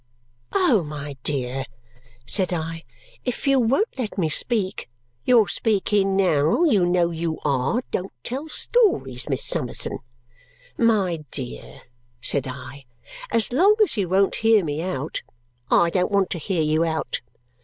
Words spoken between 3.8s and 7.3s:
let me speak" "You're speaking now. You know